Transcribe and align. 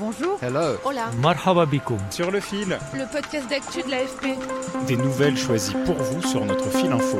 Bonjour. 0.00 0.38
Hello. 0.40 0.78
Hola. 0.82 1.10
Marhaba 1.20 1.66
bikoum. 1.66 1.98
Sur 2.08 2.30
le 2.30 2.40
fil, 2.40 2.78
Le 2.94 3.12
podcast 3.12 3.50
d'actu 3.50 3.82
de 3.82 3.90
l'AFP. 3.90 4.28
des 4.86 4.96
nouvelles 4.96 5.36
choisies 5.36 5.74
pour 5.84 5.96
vous 5.96 6.22
sur 6.26 6.42
notre 6.46 6.70
fil 6.70 6.90
info. 6.90 7.18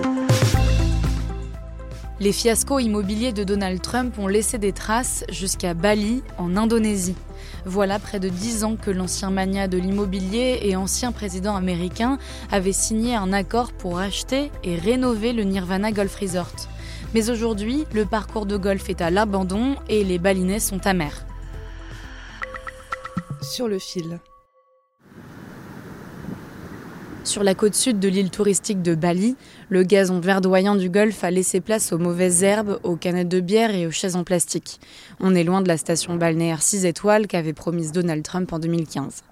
Les 2.20 2.33
fiascos 2.33 2.81
immobiliers 2.81 3.33
de 3.34 3.45
Donald 3.45 3.83
Trump 3.83 4.19
ont 4.19 4.28
laissé 4.28 4.56
des 4.56 4.72
traces 4.72 5.25
jusqu'à 5.31 5.75
Bali, 5.75 6.22
en 6.39 6.56
Indonésie. 6.56 7.17
Voilà 7.67 7.98
près 7.98 8.19
de 8.19 8.31
dix 8.31 8.64
ans 8.64 8.77
que 8.77 8.91
l'ancien 8.91 9.31
magnat 9.31 9.69
de 9.69 9.77
l'immobilier 9.77 10.61
et 10.62 10.75
ancien 10.75 11.12
président 11.12 11.56
américain 11.56 12.17
avait 12.50 12.72
signé 12.72 13.15
un 13.15 13.34
accord 13.34 13.72
pour 13.72 13.98
acheter 13.98 14.50
et 14.65 14.77
rénover 14.77 15.34
le 15.34 15.42
Nirvana 15.44 15.92
Golf 15.92 16.17
Resort. 16.17 16.69
Mais 17.12 17.28
aujourd'hui, 17.28 17.84
le 17.92 18.06
parcours 18.06 18.47
de 18.47 18.56
golf 18.56 18.89
est 18.89 19.03
à 19.03 19.11
l'abandon 19.11 19.77
et 19.91 20.03
les 20.03 20.19
Balinais 20.19 20.61
sont 20.61 20.87
amers. 20.87 21.27
Sur 23.51 23.67
le 23.67 23.81
fil. 23.81 24.20
Sur 27.25 27.43
la 27.43 27.56
côte 27.56 27.75
sud 27.75 27.98
de 27.98 28.06
l'île 28.06 28.31
touristique 28.31 28.81
de 28.81 28.95
Bali, 28.95 29.34
le 29.70 29.83
gazon 29.83 30.20
verdoyant 30.20 30.77
du 30.77 30.89
golfe 30.89 31.25
a 31.25 31.33
laissé 31.33 31.61
place 31.61 31.93
aux 31.93 31.98
mauvaises 31.98 32.45
herbes, 32.45 32.78
aux 32.84 32.95
canettes 32.95 33.28
de 33.28 33.41
bière 33.41 33.75
et 33.75 33.89
aux 33.89 33.91
chaises 33.91 34.15
en 34.15 34.23
plastique. 34.23 34.78
On 35.19 35.34
est 35.34 35.43
loin 35.43 35.62
de 35.62 35.69
la 35.69 35.78
station 35.78 36.15
balnéaire 36.15 36.62
6 36.62 36.84
étoiles 36.84 37.27
qu'avait 37.27 37.53
promise 37.53 37.91
Donald 37.91 38.23
Trump 38.23 38.53
en 38.53 38.61
2015. 38.61 39.25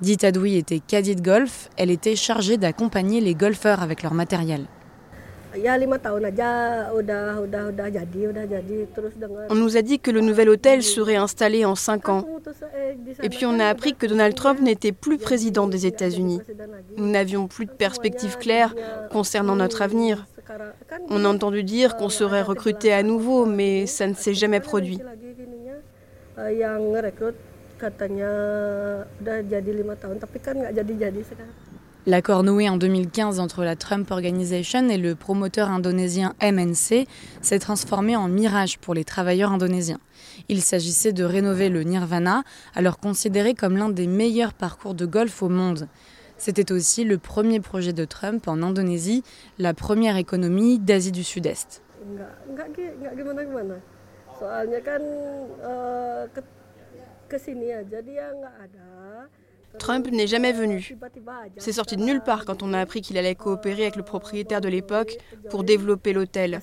Dita 0.00 0.26
Adoui 0.26 0.56
était 0.56 0.80
caddie 0.80 1.14
de 1.14 1.22
golf, 1.22 1.68
elle 1.76 1.92
était 1.92 2.16
chargée 2.16 2.56
d'accompagner 2.56 3.20
les 3.20 3.36
golfeurs 3.36 3.82
avec 3.82 4.02
leur 4.02 4.14
matériel. 4.14 4.66
On 9.48 9.54
nous 9.54 9.76
a 9.76 9.82
dit 9.82 9.98
que 9.98 10.10
le 10.10 10.20
nouvel 10.20 10.48
hôtel 10.48 10.82
serait 10.82 11.16
installé 11.16 11.64
en 11.64 11.74
5 11.74 12.08
ans. 12.08 12.24
Et 13.22 13.28
puis 13.28 13.46
on 13.46 13.58
a 13.58 13.66
appris 13.66 13.94
que 13.94 14.06
Donald 14.06 14.34
Trump 14.34 14.60
n'était 14.60 14.92
plus 14.92 15.18
président 15.18 15.66
des 15.66 15.86
États-Unis. 15.86 16.40
Nous 16.96 17.10
n'avions 17.10 17.48
plus 17.48 17.66
de 17.66 17.72
perspectives 17.72 18.38
claires 18.38 18.74
concernant 19.10 19.56
notre 19.56 19.82
avenir. 19.82 20.26
On 21.08 21.24
a 21.24 21.28
entendu 21.28 21.62
dire 21.62 21.96
qu'on 21.96 22.08
serait 22.08 22.42
recruté 22.42 22.92
à 22.92 23.02
nouveau, 23.02 23.46
mais 23.46 23.86
ça 23.86 24.06
ne 24.06 24.14
s'est 24.14 24.34
jamais 24.34 24.60
produit. 24.60 24.98
L'accord 32.06 32.44
noué 32.44 32.66
en 32.70 32.78
2015 32.78 33.40
entre 33.40 33.62
la 33.62 33.76
Trump 33.76 34.10
Organization 34.10 34.88
et 34.88 34.96
le 34.96 35.14
promoteur 35.14 35.68
indonésien 35.68 36.34
MNC 36.40 37.06
s'est 37.42 37.58
transformé 37.58 38.16
en 38.16 38.26
mirage 38.26 38.78
pour 38.78 38.94
les 38.94 39.04
travailleurs 39.04 39.52
indonésiens. 39.52 40.00
Il 40.48 40.62
s'agissait 40.62 41.12
de 41.12 41.24
rénover 41.24 41.68
le 41.68 41.82
Nirvana, 41.82 42.42
alors 42.74 42.98
considéré 42.98 43.52
comme 43.52 43.76
l'un 43.76 43.90
des 43.90 44.06
meilleurs 44.06 44.54
parcours 44.54 44.94
de 44.94 45.04
golf 45.04 45.42
au 45.42 45.50
monde. 45.50 45.88
C'était 46.38 46.72
aussi 46.72 47.04
le 47.04 47.18
premier 47.18 47.60
projet 47.60 47.92
de 47.92 48.06
Trump 48.06 48.48
en 48.48 48.62
Indonésie, 48.62 49.22
la 49.58 49.74
première 49.74 50.16
économie 50.16 50.78
d'Asie 50.78 51.12
du 51.12 51.22
Sud-Est. 51.22 51.82
Trump 59.78 60.10
n'est 60.10 60.26
jamais 60.26 60.52
venu. 60.52 60.96
C'est 61.56 61.72
sorti 61.72 61.96
de 61.96 62.02
nulle 62.02 62.20
part 62.20 62.44
quand 62.44 62.62
on 62.62 62.72
a 62.72 62.80
appris 62.80 63.00
qu'il 63.00 63.16
allait 63.18 63.34
coopérer 63.34 63.82
avec 63.82 63.96
le 63.96 64.02
propriétaire 64.02 64.60
de 64.60 64.68
l'époque 64.68 65.16
pour 65.48 65.64
développer 65.64 66.12
l'hôtel. 66.12 66.60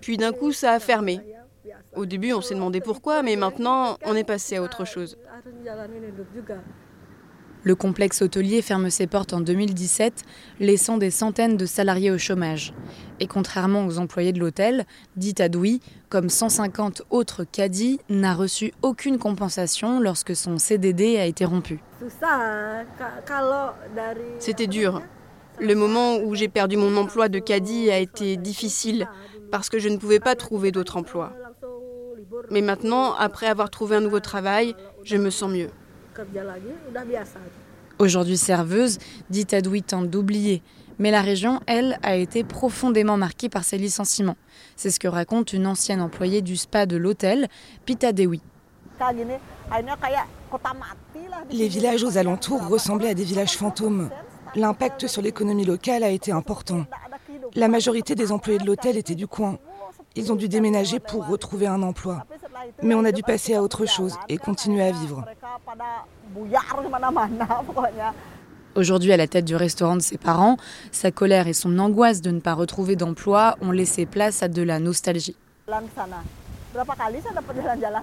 Puis 0.00 0.16
d'un 0.16 0.32
coup, 0.32 0.52
ça 0.52 0.72
a 0.72 0.80
fermé. 0.80 1.20
Au 1.94 2.06
début, 2.06 2.32
on 2.32 2.40
s'est 2.40 2.54
demandé 2.54 2.80
pourquoi, 2.80 3.22
mais 3.22 3.36
maintenant, 3.36 3.96
on 4.04 4.14
est 4.14 4.24
passé 4.24 4.56
à 4.56 4.62
autre 4.62 4.84
chose. 4.84 5.16
Le 7.64 7.74
complexe 7.74 8.20
hôtelier 8.20 8.60
ferme 8.60 8.90
ses 8.90 9.06
portes 9.06 9.32
en 9.32 9.40
2017, 9.40 10.22
laissant 10.60 10.98
des 10.98 11.10
centaines 11.10 11.56
de 11.56 11.64
salariés 11.64 12.10
au 12.10 12.18
chômage. 12.18 12.74
Et 13.20 13.26
contrairement 13.26 13.86
aux 13.86 13.98
employés 13.98 14.32
de 14.34 14.38
l'hôtel, 14.38 14.84
dit 15.16 15.34
Adoui, 15.38 15.80
comme 16.10 16.28
150 16.28 17.02
autres 17.08 17.44
caddies, 17.44 18.00
n'a 18.10 18.34
reçu 18.34 18.74
aucune 18.82 19.18
compensation 19.18 19.98
lorsque 19.98 20.36
son 20.36 20.58
CDD 20.58 21.16
a 21.16 21.24
été 21.24 21.46
rompu. 21.46 21.80
C'était 24.38 24.66
dur. 24.66 25.00
Le 25.58 25.74
moment 25.74 26.18
où 26.18 26.34
j'ai 26.34 26.48
perdu 26.48 26.76
mon 26.76 26.94
emploi 26.98 27.30
de 27.30 27.38
caddie 27.38 27.90
a 27.90 27.98
été 27.98 28.36
difficile 28.36 29.08
parce 29.50 29.70
que 29.70 29.78
je 29.78 29.88
ne 29.88 29.96
pouvais 29.96 30.20
pas 30.20 30.34
trouver 30.34 30.70
d'autre 30.70 30.98
emploi. 30.98 31.32
Mais 32.50 32.60
maintenant, 32.60 33.14
après 33.14 33.46
avoir 33.46 33.70
trouvé 33.70 33.96
un 33.96 34.00
nouveau 34.00 34.20
travail, 34.20 34.74
je 35.02 35.16
me 35.16 35.30
sens 35.30 35.50
mieux. 35.50 35.70
Aujourd'hui 37.98 38.36
serveuse, 38.36 38.98
dit 39.30 39.46
Adoui 39.52 39.82
tente 39.82 40.10
d'oublier. 40.10 40.62
Mais 40.98 41.10
la 41.10 41.22
région, 41.22 41.60
elle, 41.66 41.98
a 42.02 42.16
été 42.16 42.44
profondément 42.44 43.16
marquée 43.16 43.48
par 43.48 43.64
ces 43.64 43.78
licenciements. 43.78 44.36
C'est 44.76 44.90
ce 44.90 45.00
que 45.00 45.08
raconte 45.08 45.52
une 45.52 45.66
ancienne 45.66 46.00
employée 46.00 46.42
du 46.42 46.56
spa 46.56 46.86
de 46.86 46.96
l'hôtel, 46.96 47.48
Pita 47.84 48.12
Dewi. 48.12 48.40
Les 51.50 51.68
villages 51.68 52.04
aux 52.04 52.16
alentours 52.16 52.66
ressemblaient 52.68 53.10
à 53.10 53.14
des 53.14 53.24
villages 53.24 53.56
fantômes. 53.56 54.10
L'impact 54.54 55.08
sur 55.08 55.20
l'économie 55.20 55.64
locale 55.64 56.04
a 56.04 56.10
été 56.10 56.30
important. 56.30 56.84
La 57.54 57.68
majorité 57.68 58.14
des 58.14 58.30
employés 58.30 58.58
de 58.58 58.66
l'hôtel 58.66 58.96
étaient 58.96 59.16
du 59.16 59.26
coin. 59.26 59.58
Ils 60.16 60.32
ont 60.32 60.36
dû 60.36 60.48
déménager 60.48 61.00
pour 61.00 61.26
retrouver 61.26 61.66
un 61.66 61.82
emploi. 61.82 62.24
Mais 62.82 62.94
on 62.94 63.04
a 63.04 63.10
dû 63.10 63.22
passer 63.22 63.54
à 63.54 63.62
autre 63.62 63.84
chose 63.86 64.16
et 64.28 64.38
continuer 64.38 64.82
à 64.82 64.92
vivre. 64.92 65.24
Aujourd'hui 68.74 69.12
à 69.12 69.16
la 69.16 69.28
tête 69.28 69.44
du 69.44 69.56
restaurant 69.56 69.96
de 69.96 70.02
ses 70.02 70.18
parents, 70.18 70.56
sa 70.90 71.10
colère 71.10 71.46
et 71.46 71.52
son 71.52 71.78
angoisse 71.78 72.20
de 72.20 72.30
ne 72.30 72.40
pas 72.40 72.54
retrouver 72.54 72.96
d'emploi 72.96 73.56
ont 73.60 73.70
laissé 73.70 74.04
place 74.04 74.42
à 74.42 74.48
de 74.48 74.62
la 74.62 74.80
nostalgie. 74.80 75.36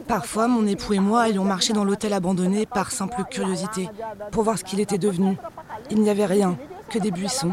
Parfois, 0.07 0.47
mon 0.47 0.65
époux 0.65 0.93
et 0.93 0.99
moi 0.99 1.27
ayons 1.27 1.43
marché 1.43 1.73
dans 1.73 1.83
l'hôtel 1.83 2.13
abandonné 2.13 2.65
par 2.65 2.91
simple 2.91 3.23
curiosité, 3.29 3.89
pour 4.31 4.43
voir 4.43 4.57
ce 4.57 4.63
qu'il 4.63 4.79
était 4.79 4.97
devenu. 4.97 5.37
Il 5.89 6.01
n'y 6.01 6.09
avait 6.09 6.25
rien, 6.25 6.57
que 6.89 6.99
des 6.99 7.11
buissons. 7.11 7.51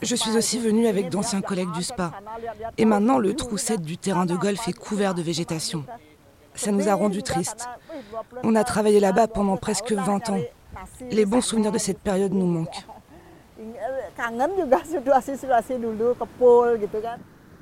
Je 0.00 0.14
suis 0.14 0.36
aussi 0.36 0.60
venue 0.60 0.86
avec 0.86 1.08
d'anciens 1.08 1.40
collègues 1.40 1.72
du 1.72 1.82
spa. 1.82 2.12
Et 2.78 2.84
maintenant, 2.84 3.18
le 3.18 3.34
trou 3.34 3.58
7 3.58 3.82
du 3.82 3.98
terrain 3.98 4.26
de 4.26 4.36
golf 4.36 4.68
est 4.68 4.72
couvert 4.72 5.14
de 5.14 5.22
végétation. 5.22 5.84
Ça 6.54 6.70
nous 6.70 6.88
a 6.88 6.94
rendus 6.94 7.24
tristes. 7.24 7.68
On 8.42 8.54
a 8.54 8.64
travaillé 8.64 9.00
là-bas 9.00 9.28
pendant 9.28 9.56
presque 9.56 9.92
20 9.92 10.30
ans. 10.30 10.40
Les 11.10 11.24
bons 11.24 11.40
souvenirs 11.40 11.72
de 11.72 11.78
cette 11.78 11.98
période 11.98 12.32
nous 12.32 12.46
manquent. 12.46 12.84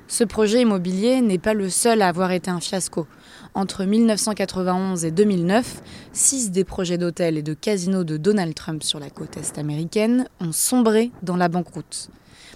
Ce 0.08 0.24
projet 0.24 0.60
immobilier 0.60 1.20
n'est 1.20 1.38
pas 1.38 1.54
le 1.54 1.70
seul 1.70 2.02
à 2.02 2.08
avoir 2.08 2.32
été 2.32 2.50
un 2.50 2.60
fiasco. 2.60 3.06
Entre 3.54 3.84
1991 3.84 5.04
et 5.04 5.10
2009, 5.10 5.82
six 6.12 6.50
des 6.50 6.64
projets 6.64 6.98
d'hôtels 6.98 7.38
et 7.38 7.42
de 7.42 7.54
casinos 7.54 8.04
de 8.04 8.16
Donald 8.16 8.54
Trump 8.54 8.82
sur 8.82 8.98
la 8.98 9.10
côte 9.10 9.36
est 9.36 9.58
américaine 9.58 10.26
ont 10.40 10.52
sombré 10.52 11.12
dans 11.22 11.36
la 11.36 11.48
banqueroute. 11.48 12.10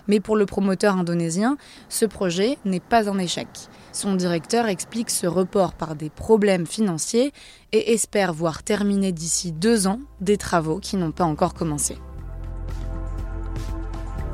Mais 0.09 0.21
pour 0.21 0.37
le 0.37 0.47
promoteur 0.47 0.97
indonésien, 0.97 1.57
ce 1.89 2.05
projet 2.05 2.59
n'est 2.65 2.81
pas 2.81 3.09
un 3.09 3.19
échec. 3.19 3.49
Son 3.93 4.15
directeur 4.15 4.67
explique 4.67 5.11
ce 5.11 5.27
report 5.27 5.73
par 5.73 5.95
des 5.95 6.11
problèmes 6.11 6.67
financiers 6.67 7.33
et 7.73 7.93
espère 7.93 8.33
voir 8.33 8.63
terminer 8.63 9.13
d'ici 9.13 9.53
deux 9.53 9.87
ans 9.87 10.01
des 10.21 10.37
travaux 10.37 10.79
qui 10.79 10.97
n'ont 10.97 11.13
pas 11.13 11.25
encore 11.25 11.55
commencé. 11.55 11.97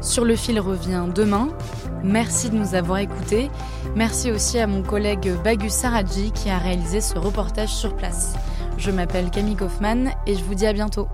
Sur 0.00 0.24
le 0.24 0.34
fil 0.34 0.58
revient 0.58 1.06
demain. 1.14 1.48
Merci 2.02 2.50
de 2.50 2.56
nous 2.56 2.74
avoir 2.74 2.98
écoutés. 2.98 3.50
Merci 3.94 4.32
aussi 4.32 4.58
à 4.58 4.66
mon 4.66 4.82
collègue 4.82 5.32
Bagus 5.44 5.72
Saradji 5.72 6.32
qui 6.32 6.50
a 6.50 6.58
réalisé 6.58 7.00
ce 7.00 7.16
reportage 7.16 7.72
sur 7.72 7.94
place. 7.94 8.34
Je 8.78 8.90
m'appelle 8.90 9.30
Camille 9.30 9.54
Kaufmann 9.54 10.10
et 10.26 10.34
je 10.34 10.42
vous 10.42 10.56
dis 10.56 10.66
à 10.66 10.72
bientôt. 10.72 11.06